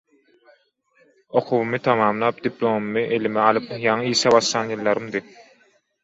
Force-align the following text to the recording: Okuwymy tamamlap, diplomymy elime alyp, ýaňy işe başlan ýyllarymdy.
Okuwymy 1.37 1.77
tamamlap, 1.87 2.39
diplomymy 2.45 3.03
elime 3.17 3.43
alyp, 3.49 3.67
ýaňy 3.83 4.09
işe 4.15 4.33
başlan 4.37 4.73
ýyllarymdy. 4.73 5.23